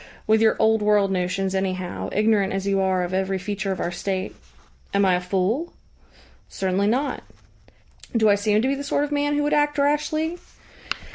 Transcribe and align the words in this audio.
"With 0.25 0.41
your 0.41 0.55
old 0.57 0.81
world 0.81 1.11
notions, 1.11 1.53
anyhow, 1.53 2.09
ignorant 2.11 2.53
as 2.53 2.65
you 2.65 2.79
are 2.79 3.03
of 3.03 3.13
every 3.13 3.37
feature 3.37 3.71
of 3.71 3.79
our 3.79 3.91
State." 3.91 4.35
"Am 4.95 5.05
I 5.05 5.13
a 5.13 5.21
fool?" 5.21 5.73
"Certainly 6.49 6.87
not." 6.87 7.21
"Do 8.17 8.27
I 8.27 8.33
seem 8.33 8.63
to 8.63 8.67
be 8.67 8.73
the 8.73 8.83
sort 8.83 9.03
of 9.03 9.11
man 9.11 9.35
who 9.35 9.43
would 9.43 9.53
act 9.53 9.77
rashly?" 9.77 10.39